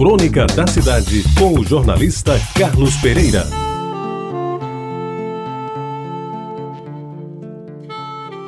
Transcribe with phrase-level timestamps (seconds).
[0.00, 3.44] Crônica da Cidade, com o jornalista Carlos Pereira.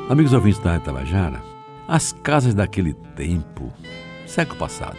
[0.08, 1.42] Amigos ouvintes da Tabajara,
[1.86, 3.70] as casas daquele tempo,
[4.26, 4.96] século passado,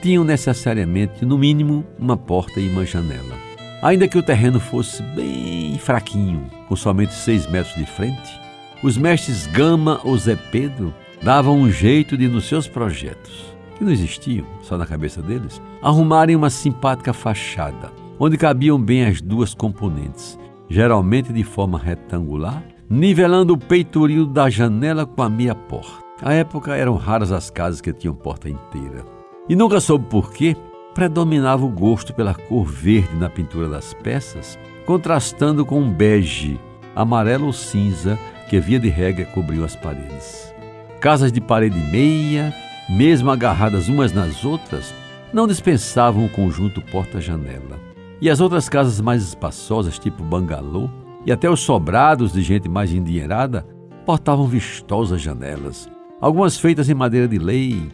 [0.00, 3.34] tinham necessariamente, no mínimo, uma porta e uma janela.
[3.82, 8.40] Ainda que o terreno fosse bem fraquinho, com somente seis metros de frente,
[8.84, 13.92] os mestres Gama ou Zé Pedro davam um jeito de, nos seus projetos, que não
[13.92, 20.38] existiam, só na cabeça deles, arrumarem uma simpática fachada, onde cabiam bem as duas componentes,
[20.68, 26.02] geralmente de forma retangular, nivelando o peitoril da janela com a meia porta.
[26.22, 29.04] À época eram raras as casas que tinham porta inteira.
[29.48, 30.56] E nunca soube por quê,
[30.94, 36.60] predominava o gosto pela cor verde na pintura das peças, contrastando com um bege,
[36.94, 38.18] amarelo ou cinza
[38.48, 40.54] que via de regra cobriu as paredes.
[41.00, 42.54] Casas de parede meia,
[42.88, 44.94] mesmo agarradas umas nas outras,
[45.32, 47.80] não dispensavam o conjunto porta-janela.
[48.20, 50.88] E as outras casas mais espaçosas, tipo bangalô,
[51.24, 53.66] e até os sobrados de gente mais endinheirada,
[54.04, 55.88] portavam vistosas janelas,
[56.20, 57.90] algumas feitas em madeira de lei,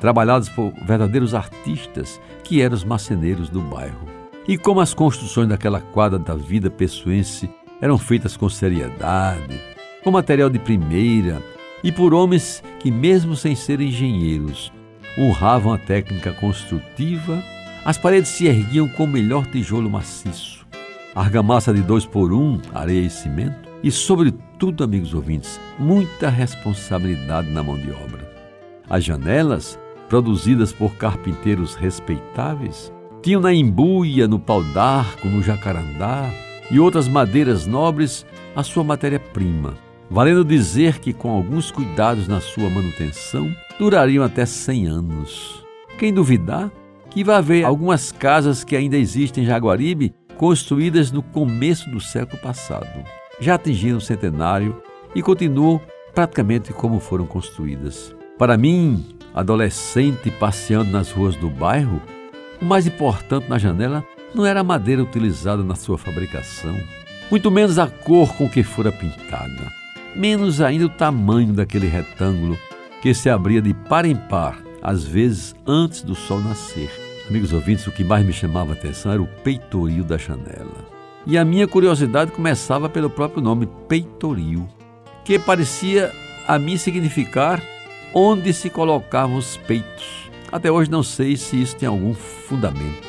[0.00, 4.08] trabalhadas por verdadeiros artistas que eram os marceneiros do bairro.
[4.48, 7.48] E como as construções daquela quadra da vida pessoense
[7.80, 9.60] eram feitas com seriedade,
[10.02, 11.42] com material de primeira
[11.82, 14.72] e por homens que, mesmo sem serem engenheiros,
[15.18, 17.42] honravam a técnica construtiva,
[17.84, 20.66] as paredes se erguiam com o melhor tijolo maciço,
[21.14, 27.62] argamassa de dois por um, areia e cimento, e, sobretudo, amigos ouvintes, muita responsabilidade na
[27.62, 28.30] mão de obra.
[28.88, 32.92] As janelas, produzidas por carpinteiros respeitáveis,
[33.22, 36.30] tinham na embuia, no pau d'arco, no jacarandá
[36.70, 39.74] e outras madeiras nobres a sua matéria-prima,
[40.10, 45.64] valendo dizer que, com alguns cuidados na sua manutenção, durariam até 100 anos.
[45.98, 46.70] Quem duvidar
[47.08, 52.40] que vai ver algumas casas que ainda existem em Jaguaribe construídas no começo do século
[52.40, 53.04] passado.
[53.40, 54.80] Já atingiram o centenário
[55.14, 55.80] e continuam
[56.14, 58.14] praticamente como foram construídas.
[58.38, 62.00] Para mim, adolescente passeando nas ruas do bairro,
[62.60, 66.76] o mais importante na janela não era a madeira utilizada na sua fabricação,
[67.30, 69.79] muito menos a cor com que fora pintada
[70.16, 72.58] menos ainda o tamanho daquele retângulo
[73.02, 76.90] que se abria de par em par, às vezes antes do sol nascer.
[77.28, 80.88] Amigos ouvintes, o que mais me chamava a atenção era o peitoril da janela.
[81.26, 84.66] E a minha curiosidade começava pelo próprio nome, peitoril,
[85.24, 86.12] que parecia
[86.46, 87.62] a mim significar
[88.12, 90.30] onde se colocavam os peitos.
[90.50, 93.08] Até hoje não sei se isso tem algum fundamento.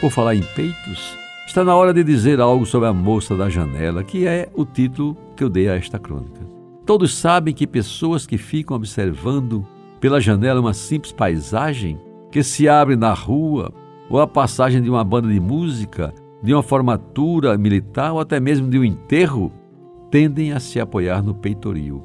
[0.00, 1.18] Por falar em peitos,
[1.48, 5.16] Está na hora de dizer algo sobre a moça da janela, que é o título
[5.38, 6.44] que eu dei a esta crônica.
[6.84, 9.64] Todos sabem que pessoas que ficam observando
[10.00, 11.98] pela janela uma simples paisagem
[12.30, 13.72] que se abre na rua,
[14.10, 16.12] ou a passagem de uma banda de música,
[16.42, 19.52] de uma formatura militar ou até mesmo de um enterro,
[20.10, 22.04] tendem a se apoiar no peitoril.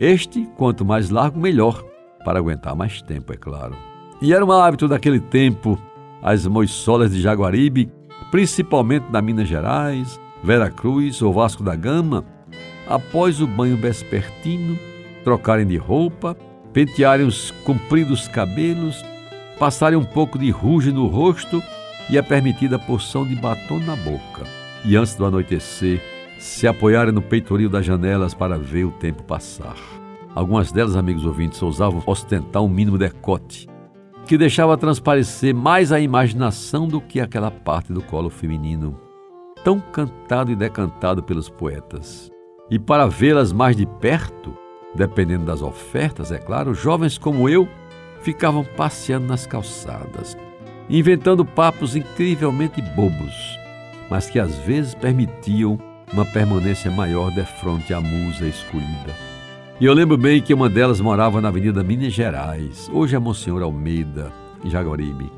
[0.00, 1.82] Este, quanto mais largo, melhor,
[2.24, 3.76] para aguentar mais tempo, é claro.
[4.20, 5.78] E era um hábito daquele tempo,
[6.22, 7.90] as moissolas de Jaguaribe
[8.34, 12.24] principalmente na Minas Gerais, Vera Cruz ou Vasco da Gama,
[12.86, 14.78] após o banho vespertino,
[15.22, 16.36] trocarem de roupa,
[16.72, 19.04] pentearem os compridos cabelos,
[19.58, 21.62] passarem um pouco de ruge no rosto
[22.10, 24.44] e a permitida porção de batom na boca.
[24.84, 26.02] E antes do anoitecer,
[26.38, 29.76] se apoiarem no peitoril das janelas para ver o tempo passar.
[30.34, 33.68] Algumas delas, amigos ouvintes, ousavam ostentar um mínimo decote,
[34.26, 38.98] que deixava transparecer mais a imaginação do que aquela parte do colo feminino,
[39.62, 42.33] tão cantado e decantado pelos poetas.
[42.70, 44.56] E para vê-las mais de perto,
[44.94, 47.68] dependendo das ofertas, é claro, jovens como eu
[48.22, 50.36] ficavam passeando nas calçadas,
[50.88, 53.58] inventando papos incrivelmente bobos,
[54.08, 55.78] mas que às vezes permitiam
[56.12, 59.12] uma permanência maior de frente à musa escolhida.
[59.78, 63.62] E eu lembro bem que uma delas morava na Avenida Minas Gerais, hoje é Monsenhor
[63.62, 64.32] Almeida,
[64.64, 65.30] em Jaguaribe.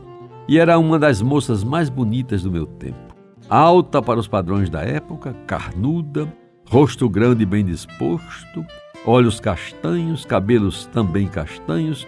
[0.47, 3.17] E era uma das moças mais bonitas do meu tempo.
[3.49, 6.33] Alta para os padrões da época, carnuda,
[6.69, 8.65] rosto grande e bem disposto,
[9.05, 12.07] olhos castanhos, cabelos também castanhos,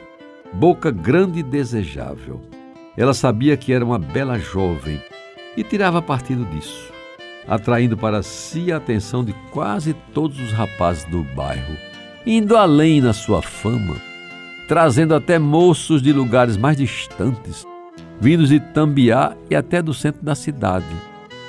[0.52, 2.40] boca grande e desejável.
[2.96, 5.00] Ela sabia que era uma bela jovem
[5.56, 6.92] e tirava partido disso,
[7.46, 11.88] atraindo para si a atenção de quase todos os rapazes do bairro
[12.30, 13.96] indo além na sua fama,
[14.68, 17.66] trazendo até moços de lugares mais distantes,
[18.20, 20.84] vindos de Tambiá e até do centro da cidade,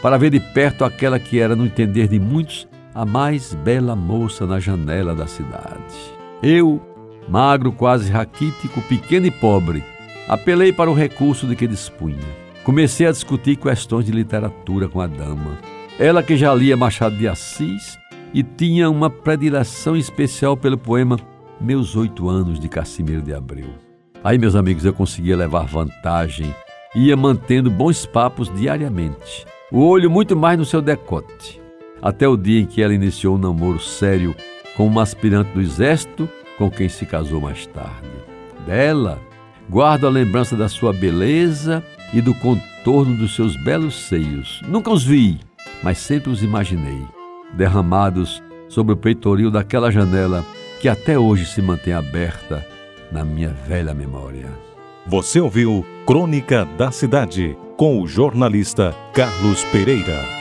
[0.01, 2.65] para ver de perto aquela que era, no entender de muitos,
[2.99, 5.95] a mais bela moça na janela da cidade.
[6.43, 6.81] Eu,
[7.27, 9.83] magro, quase raquítico, pequeno e pobre,
[10.29, 12.19] Apelei para o recurso de que dispunha.
[12.63, 15.57] Comecei a discutir questões de literatura com a dama.
[15.97, 17.97] Ela que já lia Machado de Assis
[18.31, 21.17] e tinha uma predileção especial pelo poema
[21.59, 23.69] Meus Oito Anos de Cassimiro de Abreu.
[24.23, 26.53] Aí, meus amigos, eu conseguia levar vantagem,
[26.95, 31.59] ia mantendo bons papos diariamente, o olho muito mais no seu decote,
[32.01, 34.35] até o dia em que ela iniciou um namoro sério
[34.75, 38.09] com uma aspirante do exército com quem se casou mais tarde.
[38.65, 39.19] Dela,
[39.69, 44.61] guardo a lembrança da sua beleza e do contorno dos seus belos seios.
[44.67, 45.39] Nunca os vi,
[45.83, 47.01] mas sempre os imaginei,
[47.53, 50.45] derramados sobre o peitoril daquela janela
[50.79, 52.65] que até hoje se mantém aberta
[53.11, 54.47] na minha velha memória.
[55.05, 60.38] Você ouviu Crônica da Cidade com o jornalista Carlos Pereira.